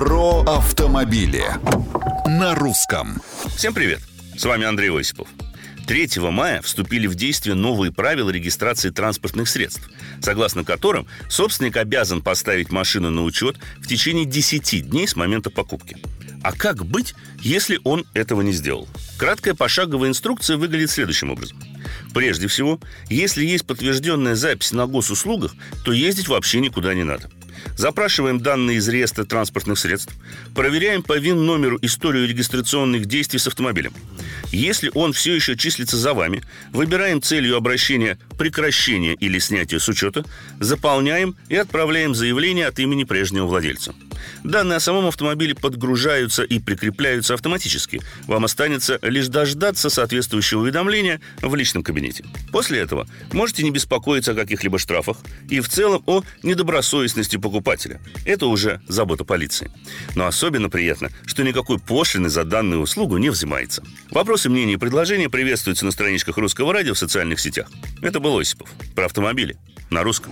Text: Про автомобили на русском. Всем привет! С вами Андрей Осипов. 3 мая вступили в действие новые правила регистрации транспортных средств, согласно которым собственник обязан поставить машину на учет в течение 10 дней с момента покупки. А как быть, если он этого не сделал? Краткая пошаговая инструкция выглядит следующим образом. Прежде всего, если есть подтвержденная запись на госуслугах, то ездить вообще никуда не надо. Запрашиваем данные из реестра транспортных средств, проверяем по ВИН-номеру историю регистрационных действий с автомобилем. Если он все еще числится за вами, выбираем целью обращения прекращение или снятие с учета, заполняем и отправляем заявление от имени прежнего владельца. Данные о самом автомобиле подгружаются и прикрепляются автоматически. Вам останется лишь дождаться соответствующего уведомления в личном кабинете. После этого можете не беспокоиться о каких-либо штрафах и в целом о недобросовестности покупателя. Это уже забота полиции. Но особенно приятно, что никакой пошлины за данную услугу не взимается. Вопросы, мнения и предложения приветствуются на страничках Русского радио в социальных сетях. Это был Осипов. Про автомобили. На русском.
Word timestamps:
Про 0.00 0.40
автомобили 0.44 1.44
на 2.26 2.54
русском. 2.54 3.20
Всем 3.54 3.74
привет! 3.74 4.00
С 4.34 4.46
вами 4.46 4.64
Андрей 4.64 4.90
Осипов. 4.98 5.28
3 5.86 6.08
мая 6.30 6.62
вступили 6.62 7.06
в 7.06 7.14
действие 7.14 7.54
новые 7.54 7.92
правила 7.92 8.30
регистрации 8.30 8.88
транспортных 8.88 9.46
средств, 9.46 9.90
согласно 10.22 10.64
которым 10.64 11.06
собственник 11.28 11.76
обязан 11.76 12.22
поставить 12.22 12.72
машину 12.72 13.10
на 13.10 13.24
учет 13.24 13.58
в 13.76 13.88
течение 13.88 14.24
10 14.24 14.88
дней 14.88 15.06
с 15.06 15.16
момента 15.16 15.50
покупки. 15.50 15.98
А 16.42 16.52
как 16.52 16.86
быть, 16.86 17.14
если 17.42 17.78
он 17.84 18.06
этого 18.14 18.40
не 18.40 18.52
сделал? 18.52 18.88
Краткая 19.18 19.52
пошаговая 19.52 20.08
инструкция 20.08 20.56
выглядит 20.56 20.90
следующим 20.90 21.30
образом. 21.30 21.58
Прежде 22.14 22.46
всего, 22.48 22.80
если 23.10 23.44
есть 23.44 23.66
подтвержденная 23.66 24.34
запись 24.34 24.72
на 24.72 24.86
госуслугах, 24.86 25.54
то 25.84 25.92
ездить 25.92 26.28
вообще 26.28 26.60
никуда 26.60 26.94
не 26.94 27.04
надо. 27.04 27.28
Запрашиваем 27.76 28.40
данные 28.40 28.78
из 28.78 28.88
реестра 28.88 29.24
транспортных 29.24 29.78
средств, 29.78 30.14
проверяем 30.54 31.02
по 31.02 31.18
ВИН-номеру 31.18 31.78
историю 31.82 32.28
регистрационных 32.28 33.06
действий 33.06 33.38
с 33.38 33.46
автомобилем. 33.46 33.92
Если 34.52 34.90
он 34.94 35.12
все 35.12 35.34
еще 35.34 35.56
числится 35.56 35.96
за 35.96 36.14
вами, 36.14 36.42
выбираем 36.72 37.22
целью 37.22 37.56
обращения 37.56 38.18
прекращение 38.38 39.14
или 39.14 39.38
снятие 39.38 39.80
с 39.80 39.88
учета, 39.88 40.24
заполняем 40.58 41.36
и 41.48 41.56
отправляем 41.56 42.14
заявление 42.14 42.66
от 42.66 42.78
имени 42.78 43.04
прежнего 43.04 43.46
владельца. 43.46 43.94
Данные 44.44 44.76
о 44.76 44.80
самом 44.80 45.06
автомобиле 45.06 45.54
подгружаются 45.54 46.42
и 46.42 46.58
прикрепляются 46.58 47.34
автоматически. 47.34 48.00
Вам 48.26 48.44
останется 48.44 48.98
лишь 49.02 49.28
дождаться 49.28 49.90
соответствующего 49.90 50.60
уведомления 50.60 51.20
в 51.42 51.54
личном 51.54 51.82
кабинете. 51.82 52.24
После 52.52 52.80
этого 52.80 53.06
можете 53.32 53.62
не 53.62 53.70
беспокоиться 53.70 54.32
о 54.32 54.34
каких-либо 54.34 54.78
штрафах 54.78 55.18
и 55.48 55.60
в 55.60 55.68
целом 55.68 56.02
о 56.06 56.22
недобросовестности 56.42 57.36
покупателя. 57.36 58.00
Это 58.24 58.46
уже 58.46 58.80
забота 58.88 59.24
полиции. 59.24 59.70
Но 60.14 60.26
особенно 60.26 60.68
приятно, 60.70 61.10
что 61.26 61.42
никакой 61.42 61.78
пошлины 61.78 62.28
за 62.28 62.44
данную 62.44 62.80
услугу 62.80 63.16
не 63.18 63.30
взимается. 63.30 63.82
Вопросы, 64.20 64.50
мнения 64.50 64.74
и 64.74 64.76
предложения 64.76 65.30
приветствуются 65.30 65.86
на 65.86 65.92
страничках 65.92 66.36
Русского 66.36 66.74
радио 66.74 66.92
в 66.92 66.98
социальных 66.98 67.40
сетях. 67.40 67.70
Это 68.02 68.20
был 68.20 68.36
Осипов. 68.36 68.68
Про 68.94 69.06
автомобили. 69.06 69.56
На 69.88 70.02
русском. 70.02 70.30